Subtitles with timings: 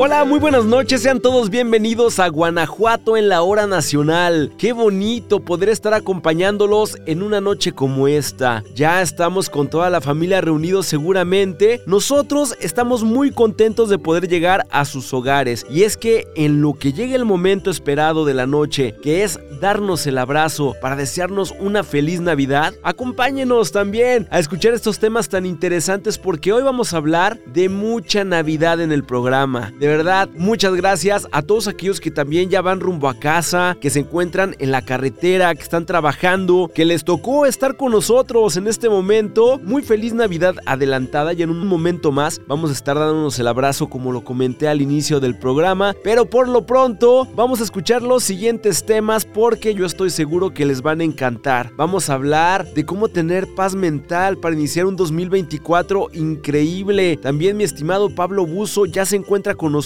[0.00, 4.52] Hola, muy buenas noches, sean todos bienvenidos a Guanajuato en la hora nacional.
[4.56, 8.62] Qué bonito poder estar acompañándolos en una noche como esta.
[8.76, 11.82] Ya estamos con toda la familia reunidos seguramente.
[11.84, 15.66] Nosotros estamos muy contentos de poder llegar a sus hogares.
[15.68, 19.40] Y es que en lo que llegue el momento esperado de la noche, que es
[19.60, 25.44] darnos el abrazo para desearnos una feliz Navidad, acompáñenos también a escuchar estos temas tan
[25.44, 29.72] interesantes porque hoy vamos a hablar de mucha Navidad en el programa.
[29.80, 33.90] De verdad, muchas gracias a todos aquellos que también ya van rumbo a casa, que
[33.90, 38.66] se encuentran en la carretera, que están trabajando, que les tocó estar con nosotros en
[38.68, 39.58] este momento.
[39.62, 43.88] Muy feliz Navidad adelantada y en un momento más vamos a estar dándonos el abrazo
[43.88, 45.94] como lo comenté al inicio del programa.
[46.04, 50.66] Pero por lo pronto vamos a escuchar los siguientes temas porque yo estoy seguro que
[50.66, 51.72] les van a encantar.
[51.76, 57.16] Vamos a hablar de cómo tener paz mental para iniciar un 2024 increíble.
[57.16, 59.77] También mi estimado Pablo Buzo ya se encuentra con nosotros,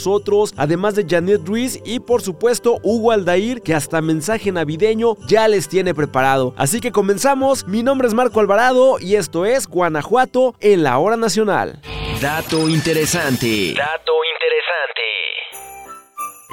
[0.56, 5.68] además de Janet Ruiz y por supuesto Hugo Aldair, que hasta mensaje navideño ya les
[5.68, 6.54] tiene preparado.
[6.56, 11.16] Así que comenzamos, mi nombre es Marco Alvarado y esto es Guanajuato en la hora
[11.16, 11.80] nacional.
[12.20, 13.74] Dato interesante.
[13.74, 15.21] Dato interesante.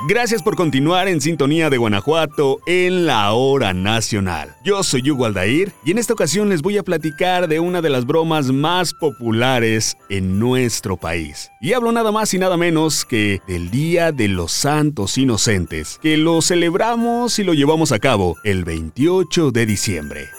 [0.08, 4.55] Gracias por continuar en sintonía de Guanajuato en la hora nacional.
[4.64, 7.89] Yo soy Hugo Aldair y en esta ocasión les voy a platicar de una de
[7.89, 11.52] las bromas más populares en nuestro país.
[11.59, 16.16] Y hablo nada más y nada menos que del Día de los Santos Inocentes, que
[16.16, 20.38] lo celebramos y lo llevamos a cabo el 28 de diciembre.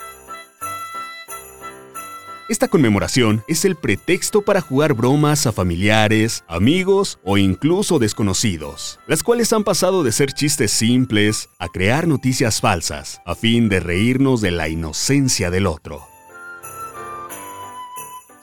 [2.51, 9.23] Esta conmemoración es el pretexto para jugar bromas a familiares, amigos o incluso desconocidos, las
[9.23, 14.41] cuales han pasado de ser chistes simples a crear noticias falsas, a fin de reírnos
[14.41, 16.01] de la inocencia del otro.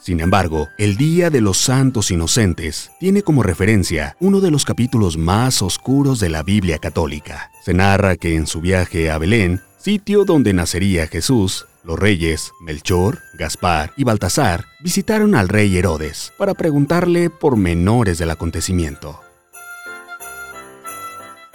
[0.01, 5.19] Sin embargo, el Día de los Santos Inocentes tiene como referencia uno de los capítulos
[5.19, 7.51] más oscuros de la Biblia católica.
[7.63, 13.19] Se narra que en su viaje a Belén, sitio donde nacería Jesús, los reyes Melchor,
[13.33, 19.21] Gaspar y Baltasar visitaron al rey Herodes para preguntarle por menores del acontecimiento.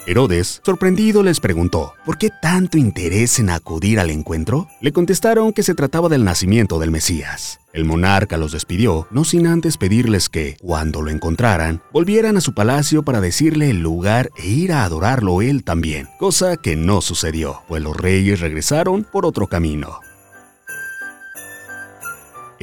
[0.08, 4.68] Herodes, sorprendido, les preguntó, ¿por qué tanto interés en acudir al encuentro?
[4.82, 7.60] Le contestaron que se trataba del nacimiento del Mesías.
[7.72, 12.54] El monarca los despidió, no sin antes pedirles que, cuando lo encontraran, volvieran a su
[12.56, 17.62] palacio para decirle el lugar e ir a adorarlo él también, cosa que no sucedió,
[17.68, 20.00] pues los reyes regresaron por otro camino.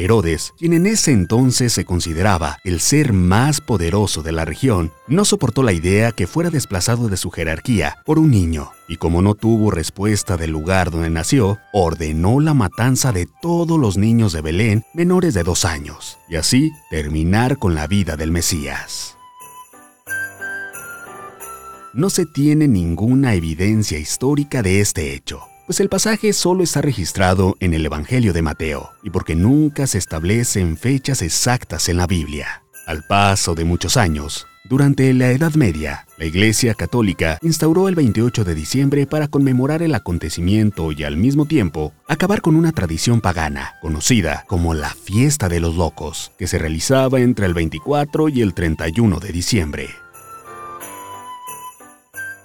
[0.01, 5.25] Herodes, quien en ese entonces se consideraba el ser más poderoso de la región, no
[5.25, 9.35] soportó la idea que fuera desplazado de su jerarquía por un niño, y como no
[9.35, 14.85] tuvo respuesta del lugar donde nació, ordenó la matanza de todos los niños de Belén
[14.95, 19.17] menores de dos años, y así terminar con la vida del Mesías.
[21.93, 27.55] No se tiene ninguna evidencia histórica de este hecho, pues el pasaje solo está registrado
[27.61, 32.65] en el Evangelio de Mateo, y porque nunca se establecen fechas exactas en la Biblia.
[32.89, 38.43] Al paso de muchos años, durante la Edad Media, la Iglesia Católica instauró el 28
[38.43, 43.75] de diciembre para conmemorar el acontecimiento y al mismo tiempo acabar con una tradición pagana,
[43.81, 48.55] conocida como la Fiesta de los Locos, que se realizaba entre el 24 y el
[48.55, 49.91] 31 de diciembre.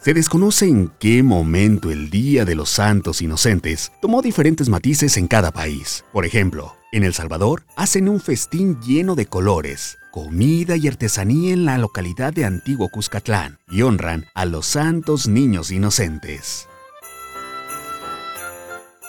[0.05, 5.27] Se desconoce en qué momento el Día de los Santos Inocentes tomó diferentes matices en
[5.27, 6.05] cada país.
[6.13, 11.65] Por ejemplo, en El Salvador hacen un festín lleno de colores, comida y artesanía en
[11.65, 16.67] la localidad de Antiguo Cuscatlán y honran a los santos niños inocentes.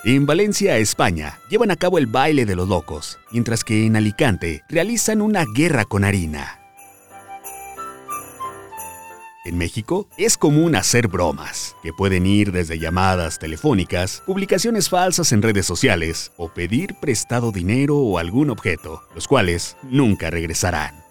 [0.03, 4.63] En Valencia, España, llevan a cabo el baile de los locos, mientras que en Alicante
[4.71, 6.56] realizan una guerra con harina.
[9.47, 15.41] En México es común hacer bromas, que pueden ir desde llamadas telefónicas, publicaciones falsas en
[15.41, 21.06] redes sociales o pedir prestado dinero o algún objeto, los cuales nunca regresarán.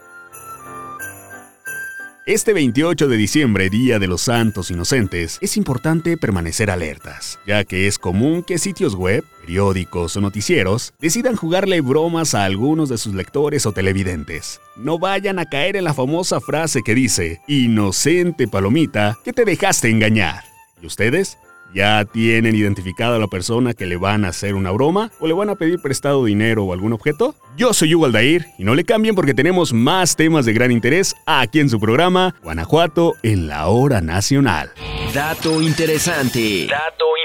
[2.27, 7.85] Este 28 de diciembre, Día de los Santos Inocentes, es importante permanecer alertas, ya que
[7.85, 13.13] es común que sitios web, periódicos o noticieros decidan jugarle bromas a algunos de sus
[13.13, 14.59] lectores o televidentes.
[14.75, 19.91] No vayan a caer en la famosa frase que dice, inocente palomita, que te dejaste
[19.91, 20.45] engañar.
[20.81, 21.37] ¿Y ustedes?
[21.73, 25.33] ¿Ya tienen identificada a la persona que le van a hacer una broma o le
[25.33, 27.35] van a pedir prestado dinero o algún objeto?
[27.57, 31.15] Yo soy Hugo Aldair y no le cambien porque tenemos más temas de gran interés
[31.25, 34.71] aquí en su programa Guanajuato en la hora nacional.
[35.13, 36.67] Dato interesante.
[36.67, 37.24] Dato interesante.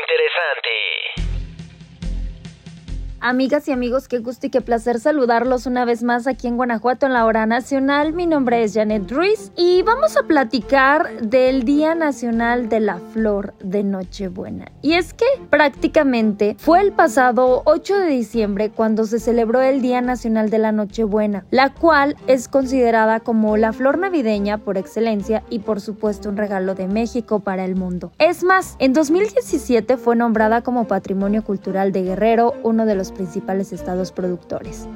[3.22, 7.04] Amigas y amigos, qué gusto y qué placer saludarlos una vez más aquí en Guanajuato
[7.04, 8.14] en la hora nacional.
[8.14, 13.52] Mi nombre es Janet Ruiz y vamos a platicar del Día Nacional de la Flor
[13.62, 14.72] de Nochebuena.
[14.80, 20.00] Y es que prácticamente fue el pasado 8 de diciembre cuando se celebró el Día
[20.00, 25.58] Nacional de la Nochebuena, la cual es considerada como la flor navideña por excelencia y
[25.58, 28.12] por supuesto un regalo de México para el mundo.
[28.18, 33.72] Es más, en 2017 fue nombrada como Patrimonio Cultural de Guerrero, uno de los principales
[33.72, 34.86] estados productores.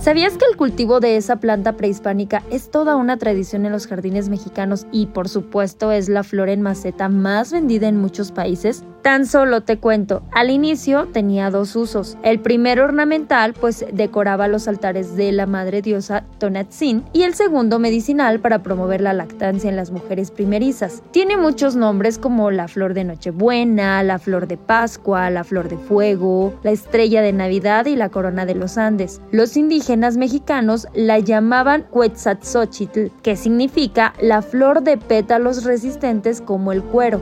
[0.00, 4.30] ¿Sabías que el cultivo de esa planta prehispánica es toda una tradición en los jardines
[4.30, 8.82] mexicanos y por supuesto es la flor en maceta más vendida en muchos países?
[9.02, 12.18] Tan solo te cuento, al inicio tenía dos usos.
[12.22, 17.78] El primero ornamental, pues decoraba los altares de la madre diosa Tonatzin, y el segundo
[17.78, 21.02] medicinal para promover la lactancia en las mujeres primerizas.
[21.12, 25.78] Tiene muchos nombres como la flor de Nochebuena, la flor de Pascua, la flor de
[25.78, 29.22] fuego, la estrella de Navidad y la corona de los Andes.
[29.30, 36.82] Los indígenas mexicanos la llamaban Quetzalcoatl, que significa la flor de pétalos resistentes como el
[36.82, 37.20] cuero.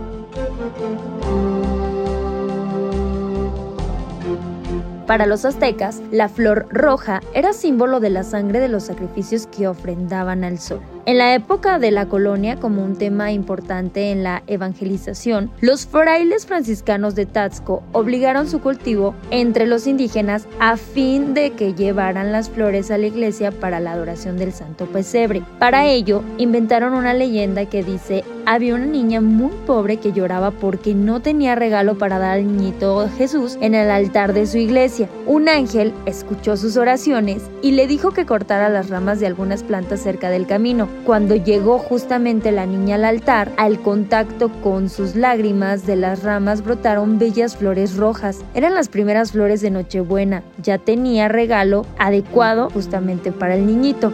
[5.06, 9.66] Para los aztecas, la flor roja era símbolo de la sangre de los sacrificios que
[9.66, 10.80] ofrendaban al sol.
[11.06, 16.46] En la época de la colonia, como un tema importante en la evangelización, los frailes
[16.46, 22.50] franciscanos de Taxco obligaron su cultivo entre los indígenas a fin de que llevaran las
[22.50, 25.42] flores a la iglesia para la adoración del santo pesebre.
[25.58, 30.94] Para ello, inventaron una leyenda que dice, había una niña muy pobre que lloraba porque
[30.94, 35.08] no tenía regalo para dar al niñito Jesús en el altar de su iglesia.
[35.26, 40.00] Un ángel escuchó sus oraciones y le dijo que cortara las ramas de algunas plantas
[40.00, 40.88] cerca del camino.
[41.04, 46.62] Cuando llegó justamente la niña al altar, al contacto con sus lágrimas de las ramas
[46.62, 48.40] brotaron bellas flores rojas.
[48.54, 50.42] Eran las primeras flores de Nochebuena.
[50.62, 54.12] Ya tenía regalo adecuado justamente para el niñito.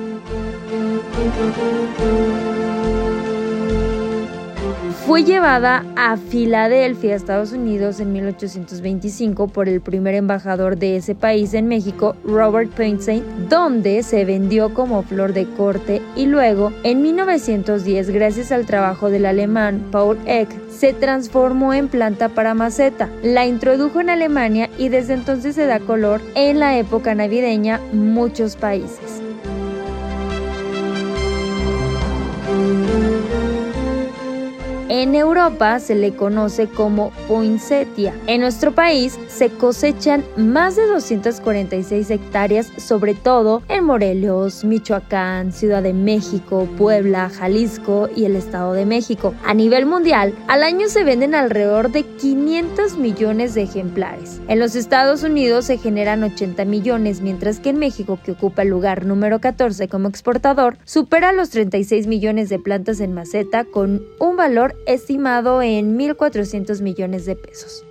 [5.06, 11.52] Fue llevada a Filadelfia, Estados Unidos, en 1825 por el primer embajador de ese país
[11.52, 18.08] en México, Robert Painstein, donde se vendió como flor de corte y luego, en 1910,
[18.12, 23.10] gracias al trabajo del alemán Paul Eck, se transformó en planta para maceta.
[23.22, 28.56] La introdujo en Alemania y desde entonces se da color en la época navideña muchos
[28.56, 29.13] países.
[35.04, 38.14] En Europa se le conoce como poinsettia.
[38.26, 45.82] En nuestro país se cosechan más de 246 hectáreas, sobre todo en Morelos, Michoacán, Ciudad
[45.82, 49.34] de México, Puebla, Jalisco y el Estado de México.
[49.44, 54.40] A nivel mundial, al año se venden alrededor de 500 millones de ejemplares.
[54.48, 58.68] En los Estados Unidos se generan 80 millones, mientras que en México, que ocupa el
[58.68, 64.38] lugar número 14 como exportador, supera los 36 millones de plantas en maceta con un
[64.38, 67.84] valor estimado en 1.400 millones de pesos.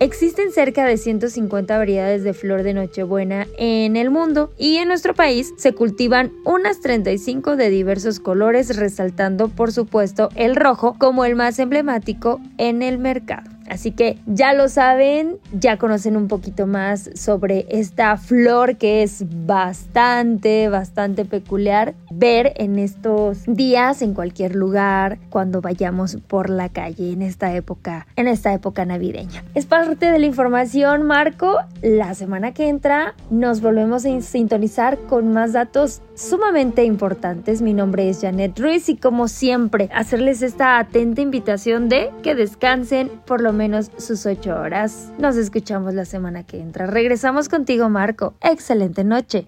[0.00, 5.14] Existen cerca de 150 variedades de flor de Nochebuena en el mundo y en nuestro
[5.14, 11.36] país se cultivan unas 35 de diversos colores, resaltando por supuesto el rojo como el
[11.36, 13.59] más emblemático en el mercado.
[13.70, 19.24] Así que ya lo saben, ya conocen un poquito más sobre esta flor que es
[19.46, 27.12] bastante, bastante peculiar ver en estos días, en cualquier lugar, cuando vayamos por la calle
[27.12, 29.44] en esta época, en esta época navideña.
[29.54, 31.58] Es parte de la información, Marco.
[31.80, 37.62] La semana que entra nos volvemos a sintonizar con más datos sumamente importantes.
[37.62, 43.10] Mi nombre es Janet Ruiz y como siempre, hacerles esta atenta invitación de que descansen
[43.24, 43.59] por lo menos
[43.98, 45.10] sus ocho horas.
[45.18, 46.86] Nos escuchamos la semana que entra.
[46.86, 48.34] Regresamos contigo, Marco.
[48.40, 49.46] Excelente noche.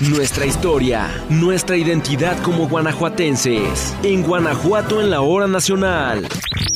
[0.00, 3.94] Nuestra historia, nuestra identidad como guanajuatenses.
[4.02, 6.26] En Guanajuato en la hora nacional.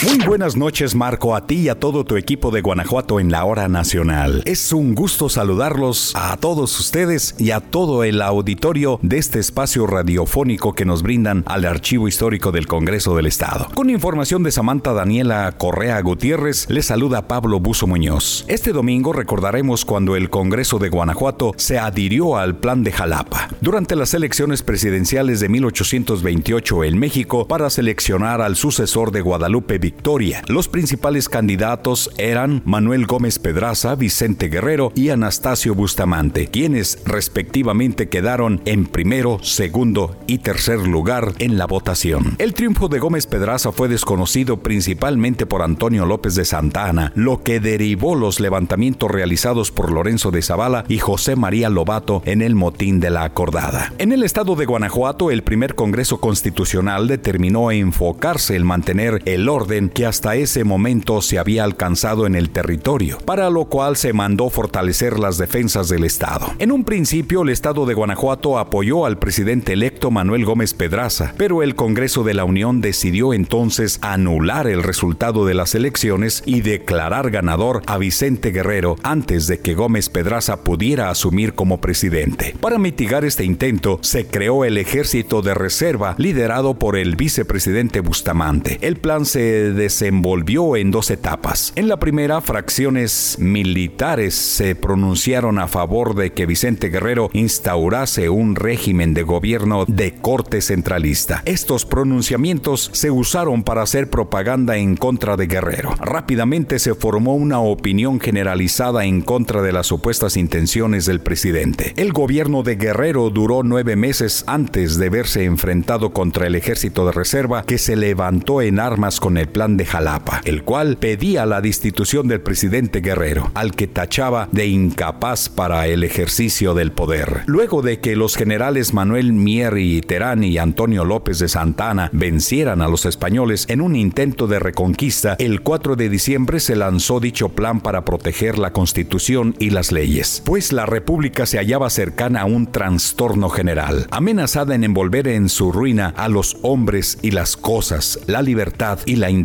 [0.03, 3.45] Muy buenas noches Marco, a ti y a todo tu equipo de Guanajuato en la
[3.45, 4.43] hora nacional.
[4.47, 9.87] Es un gusto saludarlos a todos ustedes y a todo el auditorio de este espacio
[9.87, 13.69] radiofónico que nos brindan al Archivo Histórico del Congreso del Estado.
[13.75, 18.45] Con información de Samantha Daniela Correa Gutiérrez, le saluda Pablo Buzo Muñoz.
[18.49, 23.49] Este domingo recordaremos cuando el Congreso de Guanajuato se adhirió al plan de Jalapa.
[23.61, 30.43] Durante las elecciones presidenciales de 1828 en México para seleccionar al sucesor de Guadalupe Victoria,
[30.49, 38.63] los principales candidatos eran Manuel Gómez Pedraza, Vicente Guerrero y Anastasio Bustamante, quienes respectivamente quedaron
[38.65, 42.35] en primero, segundo y tercer lugar en la votación.
[42.39, 47.43] El triunfo de Gómez Pedraza fue desconocido principalmente por Antonio López de Santa Ana, lo
[47.43, 52.55] que derivó los levantamientos realizados por Lorenzo de Zavala y José María Lobato en el
[52.55, 53.93] motín de la acordada.
[53.99, 59.74] En el estado de Guanajuato, el primer Congreso Constitucional determinó enfocarse en mantener el orden
[59.93, 64.51] que hasta ese momento se había alcanzado en el territorio, para lo cual se mandó
[64.51, 66.53] fortalecer las defensas del Estado.
[66.59, 71.63] En un principio, el Estado de Guanajuato apoyó al presidente electo Manuel Gómez Pedraza, pero
[71.63, 77.31] el Congreso de la Unión decidió entonces anular el resultado de las elecciones y declarar
[77.31, 82.55] ganador a Vicente Guerrero antes de que Gómez Pedraza pudiera asumir como presidente.
[82.61, 88.79] Para mitigar este intento, se creó el Ejército de Reserva liderado por el vicepresidente Bustamante.
[88.81, 91.73] El plan se desenvolvió en dos etapas.
[91.77, 98.57] En la primera, fracciones militares se pronunciaron a favor de que Vicente Guerrero instaurase un
[98.57, 101.43] régimen de gobierno de corte centralista.
[101.45, 105.95] Estos pronunciamientos se usaron para hacer propaganda en contra de Guerrero.
[106.01, 111.93] Rápidamente se formó una opinión generalizada en contra de las supuestas intenciones del presidente.
[111.97, 117.13] El gobierno de Guerrero duró nueve meses antes de verse enfrentado contra el ejército de
[117.13, 121.63] reserva que se levantó en armas con el plan de Jalapa, el cual pedía la
[121.63, 127.45] destitución del presidente Guerrero, al que tachaba de incapaz para el ejercicio del poder.
[127.47, 132.83] Luego de que los generales Manuel Mier y Terán y Antonio López de Santana vencieran
[132.83, 137.51] a los españoles en un intento de reconquista, el 4 de diciembre se lanzó dicho
[137.51, 142.45] plan para proteger la constitución y las leyes, pues la república se hallaba cercana a
[142.45, 148.19] un trastorno general, amenazada en envolver en su ruina a los hombres y las cosas,
[148.27, 149.44] la libertad y la independencia.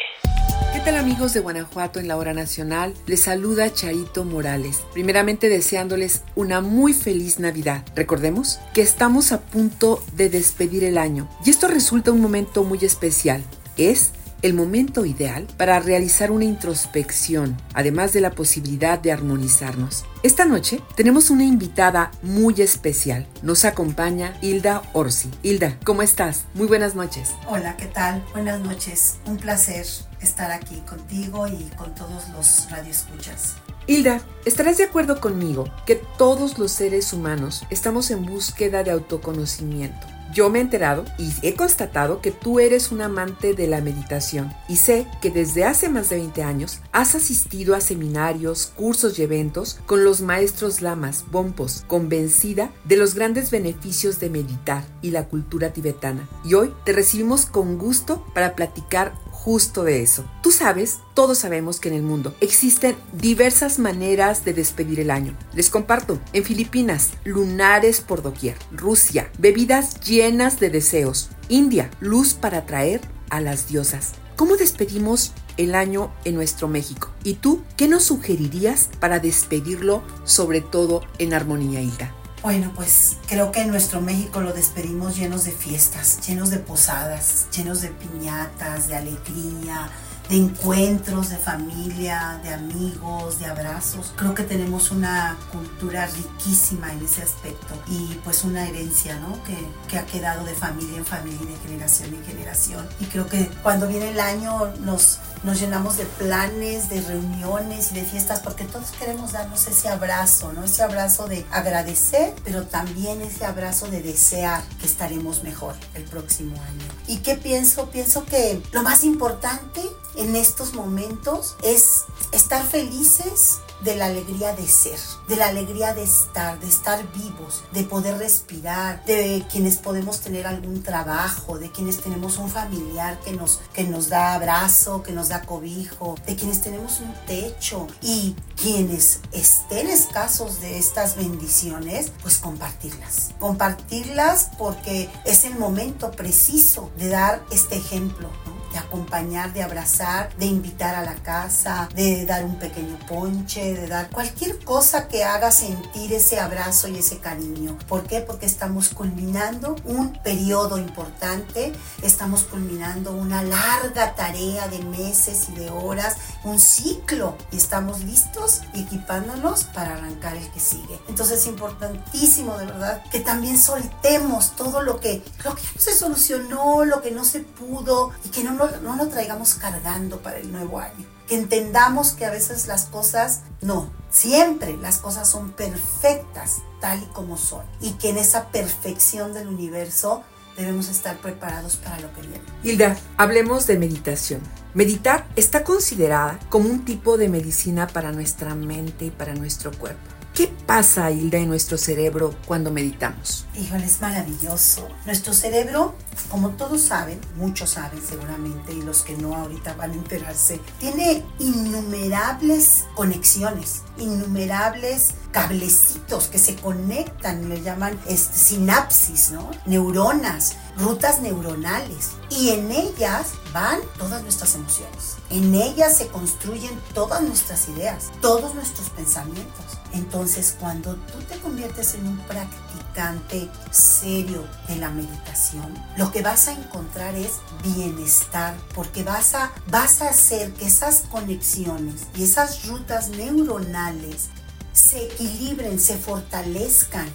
[0.73, 2.93] ¿Qué tal amigos de Guanajuato en la hora nacional?
[3.05, 4.83] Les saluda Charito Morales.
[4.93, 7.83] Primeramente deseándoles una muy feliz Navidad.
[7.95, 12.79] Recordemos que estamos a punto de despedir el año y esto resulta un momento muy
[12.83, 13.43] especial.
[13.77, 20.05] Es el momento ideal para realizar una introspección, además de la posibilidad de armonizarnos.
[20.23, 23.27] Esta noche tenemos una invitada muy especial.
[23.41, 25.29] Nos acompaña Hilda Orsi.
[25.43, 26.45] Hilda, ¿cómo estás?
[26.53, 27.31] Muy buenas noches.
[27.47, 28.23] Hola, ¿qué tal?
[28.33, 29.17] Buenas noches.
[29.25, 29.85] Un placer
[30.21, 33.55] estar aquí contigo y con todos los radioescuchas.
[33.87, 40.10] Hilda, estarás de acuerdo conmigo que todos los seres humanos estamos en búsqueda de autoconocimiento.
[40.33, 44.53] Yo me he enterado y he constatado que tú eres un amante de la meditación
[44.69, 49.23] y sé que desde hace más de 20 años has asistido a seminarios, cursos y
[49.23, 55.27] eventos con los maestros lamas, bompos, convencida de los grandes beneficios de meditar y la
[55.27, 56.29] cultura tibetana.
[56.45, 60.23] Y hoy te recibimos con gusto para platicar justo de eso.
[60.41, 65.35] Tú sabes, todos sabemos que en el mundo existen diversas maneras de despedir el año.
[65.53, 68.55] Les comparto, en Filipinas, lunares por doquier.
[68.71, 71.29] Rusia, bebidas llenas de deseos.
[71.49, 74.13] India, luz para atraer a las diosas.
[74.41, 77.11] ¿cómo despedimos el año en nuestro México?
[77.23, 82.11] ¿Y tú qué nos sugerirías para despedirlo, sobre todo en armonía, Hilda?
[82.41, 87.45] Bueno, pues creo que en nuestro México lo despedimos llenos de fiestas, llenos de posadas,
[87.55, 89.91] llenos de piñatas, de alegría,
[90.29, 94.13] de encuentros de familia, de amigos, de abrazos.
[94.15, 99.41] Creo que tenemos una cultura riquísima en ese aspecto y pues una herencia, ¿no?
[99.43, 99.57] Que,
[99.89, 102.87] que ha quedado de familia en familia, de generación en generación.
[102.99, 107.95] Y creo que cuando viene el año nos, nos llenamos de planes, de reuniones y
[107.95, 110.63] de fiestas porque todos queremos darnos ese abrazo, ¿no?
[110.63, 116.55] Ese abrazo de agradecer, pero también ese abrazo de desear que estaremos mejor el próximo
[116.55, 116.85] año.
[117.07, 117.89] ¿Y qué pienso?
[117.89, 119.81] Pienso que lo más importante
[120.21, 126.03] en estos momentos es estar felices de la alegría de ser, de la alegría de
[126.03, 131.99] estar, de estar vivos, de poder respirar, de quienes podemos tener algún trabajo, de quienes
[131.99, 136.61] tenemos un familiar que nos, que nos da abrazo, que nos da cobijo, de quienes
[136.61, 143.31] tenemos un techo y quienes estén escasos de estas bendiciones, pues compartirlas.
[143.39, 148.29] Compartirlas porque es el momento preciso de dar este ejemplo,
[148.71, 153.87] de acompañar, de abrazar, de invitar a la casa, de dar un pequeño ponche, de
[153.87, 157.77] dar cualquier cosa que haga sentir ese abrazo y ese cariño.
[157.87, 158.21] ¿Por qué?
[158.21, 165.69] Porque estamos culminando un periodo importante, estamos culminando una larga tarea de meses y de
[165.69, 170.99] horas, un ciclo y estamos listos y equipándonos para arrancar el que sigue.
[171.07, 175.93] Entonces es importantísimo de verdad que también soltemos todo lo que, lo que no se
[175.93, 180.51] solucionó, lo que no se pudo y que no no, lo traigamos cargando para el
[180.51, 181.05] nuevo año.
[181.27, 187.05] Que entendamos que a veces las cosas, no, siempre las cosas son perfectas tal y
[187.07, 187.63] como son.
[187.79, 190.23] Y que en esa perfección del universo
[190.57, 192.41] debemos estar preparados para lo que viene.
[192.63, 194.41] Hilda, hablemos de meditación.
[194.73, 200.20] Meditar está considerada como un tipo de medicina para nuestra mente y para nuestro cuerpo.
[200.41, 203.45] ¿Qué pasa, Hilda, en nuestro cerebro cuando meditamos?
[203.55, 204.89] Híjole, es maravilloso.
[205.05, 205.93] Nuestro cerebro,
[206.31, 211.23] como todos saben, muchos saben seguramente, y los que no ahorita van a enterarse, tiene
[211.37, 219.49] innumerables conexiones, innumerables cablecitos que se conectan, le llaman este, sinapsis, ¿no?
[219.65, 222.11] Neuronas, rutas neuronales.
[222.29, 225.15] Y en ellas van todas nuestras emociones.
[225.29, 229.77] En ellas se construyen todas nuestras ideas, todos nuestros pensamientos.
[229.93, 236.47] Entonces, cuando tú te conviertes en un practicante serio de la meditación, lo que vas
[236.47, 242.67] a encontrar es bienestar, porque vas a, vas a hacer que esas conexiones y esas
[242.67, 244.29] rutas neuronales
[244.73, 247.09] se equilibren, se fortalezcan,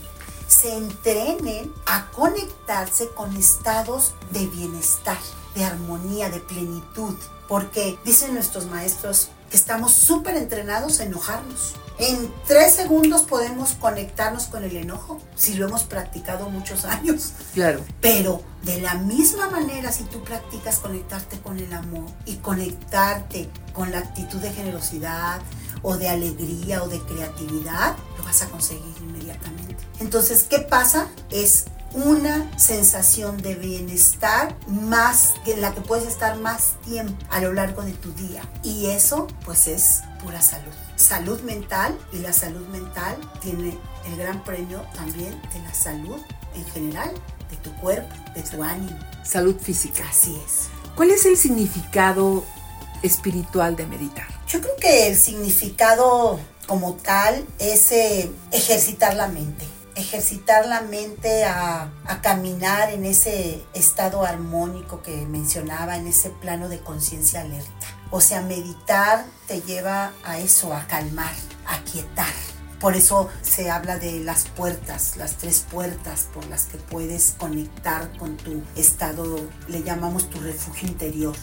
[0.49, 5.19] se entrenen a conectarse con estados de bienestar,
[5.55, 7.15] de armonía, de plenitud.
[7.49, 14.45] Porque dicen nuestros maestros que estamos súper entrenados a enojarnos en tres segundos podemos conectarnos
[14.45, 17.33] con el enojo si lo hemos practicado muchos años.
[17.55, 17.81] Claro.
[18.03, 23.93] Pero de la misma manera, si tú practicas conectarte con el amor y conectarte con
[23.93, 25.41] la actitud de generosidad
[25.83, 29.77] o de alegría o de creatividad, lo vas a conseguir inmediatamente.
[30.01, 31.09] Entonces, ¿qué pasa?
[31.31, 37.53] Es una sensación de bienestar más en la que puedes estar más tiempo a lo
[37.53, 42.67] largo de tu día y eso pues es pura salud salud mental y la salud
[42.69, 46.21] mental tiene el gran premio también de la salud
[46.55, 47.11] en general,
[47.51, 48.99] de tu cuerpo, de tu ánimo.
[49.23, 50.05] Salud física.
[50.09, 50.69] Así es.
[50.95, 52.45] ¿Cuál es el significado
[53.03, 54.27] espiritual de meditar?
[54.49, 61.45] Yo creo que el significado como tal es eh, ejercitar la mente ejercitar la mente
[61.45, 67.87] a, a, caminar en ese estado armónico que mencionaba, en ese plano de conciencia alerta.
[68.11, 71.33] O sea, meditar te lleva a eso, a calmar,
[71.67, 72.33] a quietar.
[72.79, 78.11] Por eso se habla de las puertas, las tres puertas por las que puedes conectar
[78.19, 81.35] con tu estado, le llamamos tu refugio interior.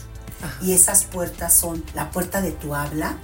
[0.61, 3.17] Y esas puertas son la puerta de tu habla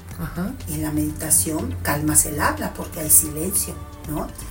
[0.67, 3.73] y en la meditación calmas el habla porque hay silencio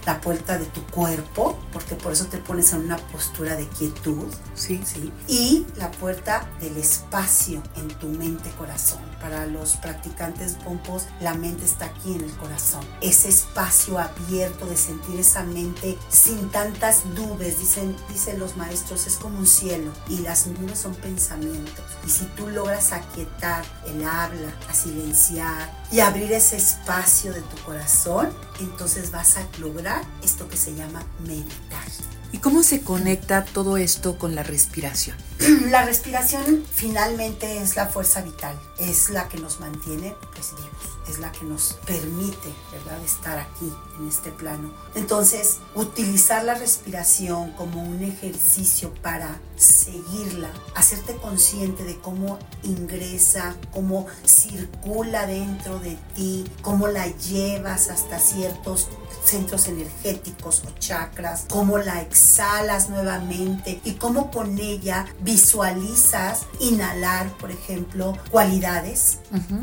[0.06, 4.26] la puerta de tu cuerpo, porque por eso te pones en una postura de quietud,
[4.54, 4.80] sí.
[4.84, 5.12] ¿sí?
[5.26, 9.00] Y la puerta del espacio en tu mente-corazón.
[9.20, 12.84] Para los practicantes pompos, la mente está aquí en el corazón.
[13.00, 19.16] Ese espacio abierto de sentir esa mente sin tantas nubes, dicen, dicen los maestros, es
[19.16, 21.84] como un cielo y las nubes son pensamientos.
[22.06, 27.56] Y si tú logras aquietar el habla, a silenciar, y abrir ese espacio de tu
[27.64, 32.17] corazón, entonces vas a lograr esto que se llama meditar.
[32.30, 35.16] ¿Y cómo se conecta todo esto con la respiración?
[35.70, 41.18] La respiración finalmente es la fuerza vital, es la que nos mantiene pues, vivos, es
[41.20, 44.72] la que nos permite, ¿verdad?, estar aquí en este plano.
[44.94, 54.06] Entonces, utilizar la respiración como un ejercicio para seguirla, hacerte consciente de cómo ingresa, cómo
[54.26, 58.88] circula dentro de ti, cómo la llevas hasta ciertos
[59.24, 67.52] centros energéticos o chakras, cómo la exhalas nuevamente y cómo con ella visualizas inhalar, por
[67.52, 69.18] ejemplo, cualidades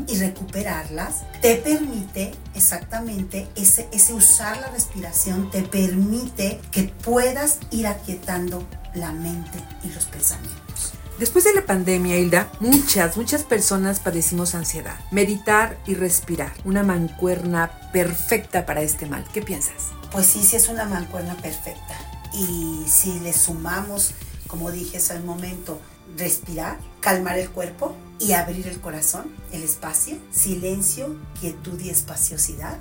[0.06, 7.86] y recuperarlas, te permite exactamente ese, ese usar la respiración, te permite que puedas ir
[7.86, 10.94] aquietando la mente y los pensamientos.
[11.18, 14.96] Después de la pandemia, Hilda, muchas, muchas personas padecimos ansiedad.
[15.10, 19.24] Meditar y respirar, una mancuerna perfecta para este mal.
[19.32, 19.92] ¿Qué piensas?
[20.12, 21.96] Pues sí, sí es una mancuerna perfecta.
[22.36, 24.12] Y si le sumamos,
[24.46, 25.80] como dije hace un momento,
[26.16, 32.78] respirar, calmar el cuerpo y abrir el corazón, el espacio, silencio, quietud y espaciosidad,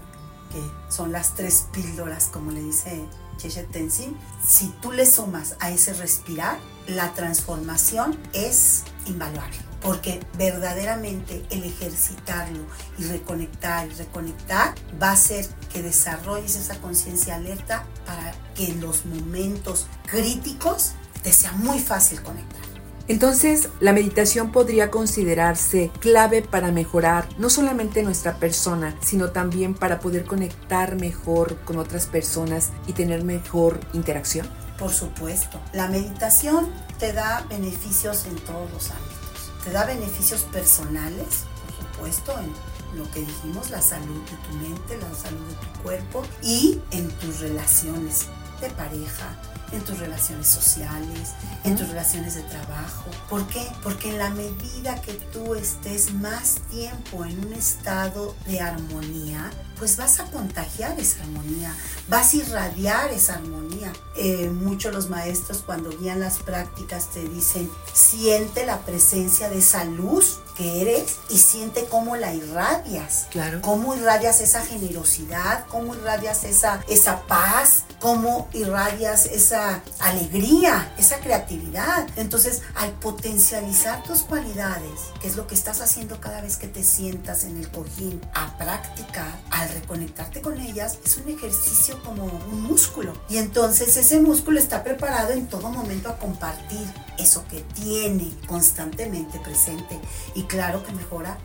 [0.52, 3.06] que son las tres píldoras, como le dice
[3.38, 9.75] Cheshe Tenzin, si tú le sumas a ese respirar, la transformación es invaluable.
[9.86, 12.66] Porque verdaderamente el ejercitarlo
[12.98, 18.82] y reconectar y reconectar va a hacer que desarrolles esa conciencia alerta para que en
[18.82, 22.66] los momentos críticos te sea muy fácil conectar.
[23.08, 30.00] Entonces, la meditación podría considerarse clave para mejorar no solamente nuestra persona, sino también para
[30.00, 34.50] poder conectar mejor con otras personas y tener mejor interacción.
[34.80, 36.68] Por supuesto, la meditación
[36.98, 39.25] te da beneficios en todos los ámbitos.
[39.66, 42.54] Te da beneficios personales, por supuesto, en
[43.00, 47.10] lo que dijimos, la salud de tu mente, la salud de tu cuerpo y en
[47.18, 48.28] tus relaciones
[48.62, 49.36] de pareja,
[49.72, 53.10] en tus relaciones sociales, en tus relaciones de trabajo.
[53.28, 53.66] ¿Por qué?
[53.82, 59.98] Porque en la medida que tú estés más tiempo en un estado de armonía, pues
[59.98, 61.76] vas a contagiar esa armonía,
[62.08, 63.92] vas a irradiar esa armonía.
[64.16, 69.84] Eh, muchos los maestros cuando guían las prácticas te dicen, siente la presencia de esa
[69.86, 73.28] luz que eres y siente cómo la irradias.
[73.30, 73.62] Claro.
[73.62, 82.08] Cómo irradias esa generosidad, cómo irradias esa, esa paz, cómo irradias esa alegría, esa creatividad.
[82.16, 86.84] Entonces, al potencializar tus cualidades, que es lo que estás haciendo cada vez que te
[86.84, 92.62] sientas en el cojín, a practicar, al reconectarte con ellas, es un ejercicio como un
[92.64, 93.14] músculo.
[93.30, 96.88] Y entonces ese músculo está preparado en todo momento a compartir
[97.18, 100.00] eso que tiene constantemente presente.
[100.34, 101.38] Y claro que mejora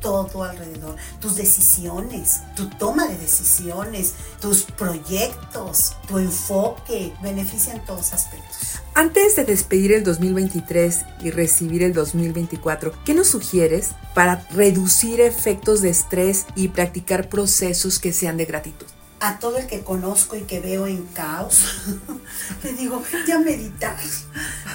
[0.00, 0.96] todo, todo alrededor.
[1.20, 8.80] Tus decisiones, tu toma de decisiones, tus proyectos, tu enfoque, benefician todos aspectos.
[8.94, 15.80] Antes de despedir el 2023 y recibir el 2024, ¿qué nos sugieres para reducir efectos
[15.80, 18.86] de estrés y practicar procesos que sean de gratitud?
[19.20, 21.86] a todo el que conozco y que veo en caos,
[22.62, 23.96] le digo, vente a meditar,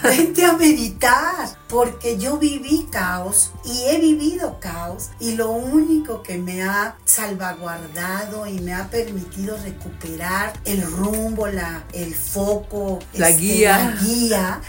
[0.02, 6.38] vente a meditar, porque yo viví caos y he vivido caos y lo único que
[6.38, 13.42] me ha salvaguardado y me ha permitido recuperar el rumbo, la, el foco, la este,
[13.42, 14.62] guía, la guía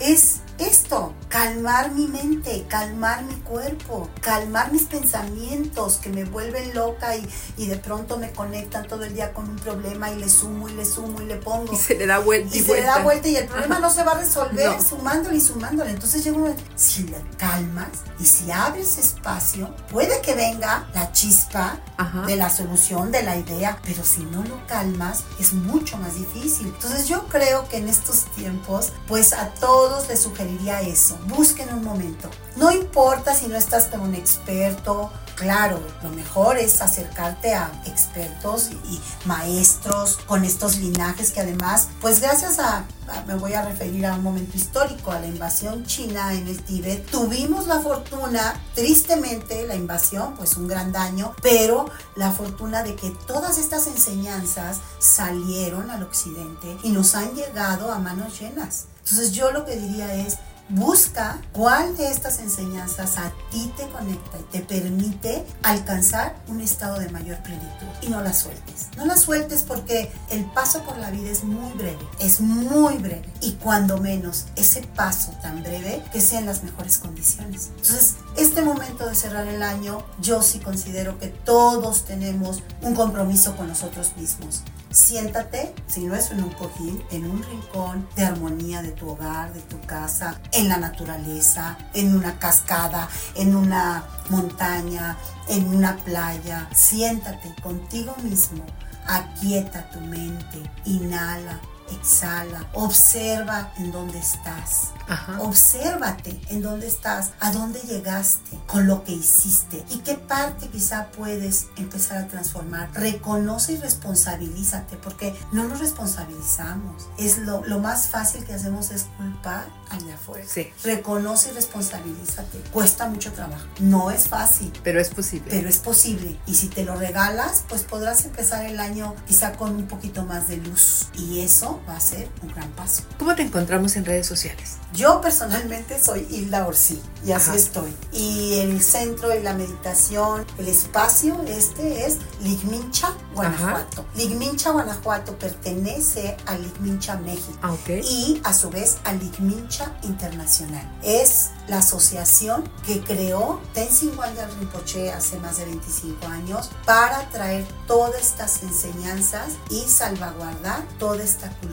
[0.00, 7.16] es esto, calmar mi mente, calmar mi cuerpo, calmar mis pensamientos que me vuelven loca
[7.16, 10.68] y, y, de pronto me conectan todo el día con un problema y le sumo
[10.68, 11.72] y le sumo y le pongo.
[11.72, 12.86] Y se le da vuelta y, y se vuelta.
[12.86, 14.82] le da vuelta y el problema no se va a resolver no.
[14.82, 15.90] sumándole y sumándole.
[15.90, 21.78] Entonces llega un si le calmas y si abres espacio, puede que venga la chispa
[21.96, 22.22] Ajá.
[22.22, 26.68] de la solución, de la idea, pero si no lo calmas es mucho más difícil.
[26.68, 31.18] Entonces yo creo que en estos tiempos, pues a todos les sugerimos diría eso.
[31.26, 32.30] Busquen un momento.
[32.56, 35.10] No importa si no estás con un experto.
[35.38, 42.20] Claro, lo mejor es acercarte a expertos y maestros con estos linajes que además, pues
[42.20, 42.84] gracias a,
[43.24, 47.08] me voy a referir a un momento histórico, a la invasión china en el Tíbet,
[47.08, 53.10] tuvimos la fortuna, tristemente la invasión, pues un gran daño, pero la fortuna de que
[53.28, 58.86] todas estas enseñanzas salieron al occidente y nos han llegado a manos llenas.
[59.04, 60.38] Entonces yo lo que diría es,
[60.68, 66.98] busca cuál de estas enseñanzas a ti te conecta y te permite alcanzar un estado
[66.98, 68.88] de mayor plenitud y no la sueltes.
[68.96, 73.28] No la sueltes porque el paso por la vida es muy breve, es muy breve
[73.40, 77.68] y cuando menos ese paso tan breve que sea en las mejores condiciones.
[77.76, 83.56] Entonces, este momento de cerrar el año, yo sí considero que todos tenemos un compromiso
[83.56, 84.62] con nosotros mismos.
[84.90, 89.52] Siéntate, si no es en un cojín, en un rincón de armonía de tu hogar,
[89.52, 95.16] de tu casa, en la naturaleza, en una cascada, en una montaña,
[95.48, 96.68] en una playa.
[96.74, 98.64] Siéntate contigo mismo,
[99.06, 104.92] aquieta tu mente, inhala, exhala, observa en dónde estás.
[105.08, 105.40] Ajá.
[105.40, 111.10] Obsérvate en dónde estás, a dónde llegaste con lo que hiciste y qué parte quizá
[111.12, 112.90] puedes empezar a transformar.
[112.92, 117.08] Reconoce y responsabilízate porque no nos responsabilizamos.
[117.16, 120.44] Es lo, lo más fácil que hacemos es culpar allá afuera.
[120.46, 120.70] Sí.
[120.84, 122.58] Reconoce y responsabilízate.
[122.72, 123.66] Cuesta mucho trabajo.
[123.80, 124.72] No es fácil.
[124.82, 125.48] Pero es posible.
[125.50, 126.38] Pero es posible.
[126.46, 130.48] Y si te lo regalas, pues podrás empezar el año quizá con un poquito más
[130.48, 131.08] de luz.
[131.14, 133.02] Y eso va a ser un gran paso.
[133.18, 134.76] ¿Cómo te encontramos en redes sociales?
[134.94, 137.58] Yo personalmente soy Hilda Orsi y así Ajá.
[137.58, 137.94] estoy.
[138.12, 144.02] Y el centro y la meditación, el espacio este es Ligmincha, Guanajuato.
[144.02, 144.10] Ajá.
[144.16, 147.58] Ligmincha, Guanajuato pertenece a Ligmincha, México.
[147.62, 148.00] Ah, okay.
[148.00, 150.90] Y a su vez a Ligmincha Internacional.
[151.02, 157.66] Es la asociación que creó Tenzin Wangyal Rinpoche hace más de 25 años para traer
[157.86, 161.67] todas estas enseñanzas y salvaguardar toda esta cultura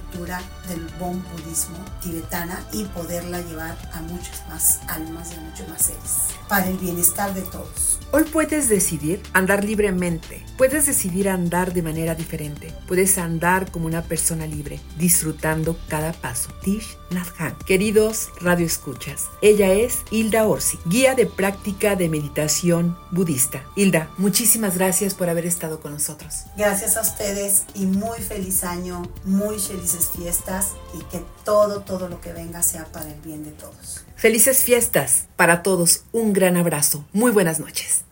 [0.67, 5.81] del Bon budismo tibetana y poderla llevar a muchas más almas y a muchos más
[5.83, 7.99] seres para el bienestar de todos.
[8.11, 14.03] Hoy puedes decidir andar libremente, puedes decidir andar de manera diferente, puedes andar como una
[14.03, 16.49] persona libre, disfrutando cada paso.
[16.63, 17.55] Tish Nathan.
[17.65, 23.63] Queridos Radio Escuchas, ella es Hilda Orsi, guía de práctica de meditación budista.
[23.75, 26.45] Hilda, muchísimas gracias por haber estado con nosotros.
[26.57, 32.19] Gracias a ustedes y muy feliz año, muy felices fiestas y que todo, todo lo
[32.19, 34.03] que venga sea para el bien de todos.
[34.15, 38.03] Felices fiestas para todos, un gran abrazo, muy buenas noches.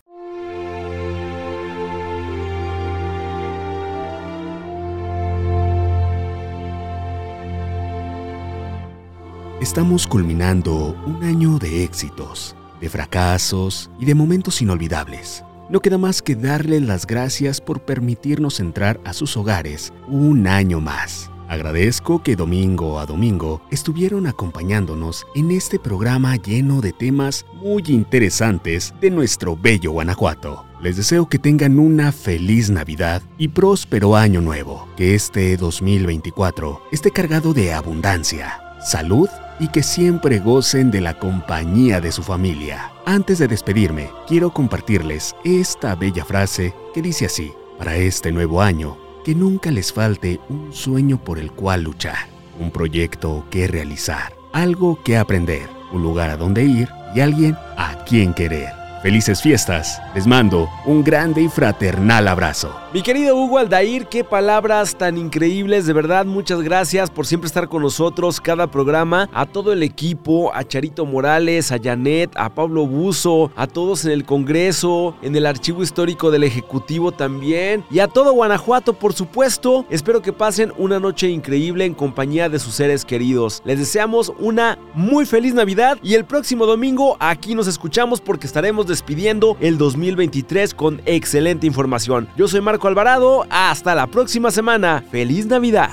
[9.60, 15.42] Estamos culminando un año de éxitos, de fracasos y de momentos inolvidables.
[15.68, 20.80] No queda más que darle las gracias por permitirnos entrar a sus hogares un año
[20.80, 21.30] más.
[21.54, 28.92] Agradezco que domingo a domingo estuvieron acompañándonos en este programa lleno de temas muy interesantes
[29.00, 30.64] de nuestro bello Guanajuato.
[30.82, 37.12] Les deseo que tengan una feliz Navidad y próspero año nuevo, que este 2024 esté
[37.12, 39.28] cargado de abundancia, salud
[39.60, 42.90] y que siempre gocen de la compañía de su familia.
[43.06, 49.03] Antes de despedirme, quiero compartirles esta bella frase que dice así, para este nuevo año,
[49.24, 52.28] que nunca les falte un sueño por el cual luchar,
[52.60, 58.04] un proyecto que realizar, algo que aprender, un lugar a donde ir y alguien a
[58.04, 58.83] quien querer.
[59.04, 60.00] Felices fiestas.
[60.14, 62.74] Les mando un grande y fraternal abrazo.
[62.94, 65.84] Mi querido Hugo Aldair, qué palabras tan increíbles.
[65.84, 69.28] De verdad, muchas gracias por siempre estar con nosotros cada programa.
[69.34, 74.12] A todo el equipo, a Charito Morales, a Janet, a Pablo Buzo, a todos en
[74.12, 77.84] el Congreso, en el Archivo Histórico del Ejecutivo también.
[77.90, 79.84] Y a todo Guanajuato, por supuesto.
[79.90, 83.60] Espero que pasen una noche increíble en compañía de sus seres queridos.
[83.66, 88.86] Les deseamos una muy feliz Navidad y el próximo domingo aquí nos escuchamos porque estaremos
[88.94, 92.28] despidiendo el 2023 con excelente información.
[92.36, 95.04] Yo soy Marco Alvarado, hasta la próxima semana.
[95.10, 95.90] ¡Feliz Navidad!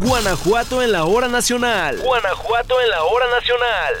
[0.00, 1.98] Guanajuato en la hora nacional.
[2.02, 3.94] Guanajuato en la hora nacional.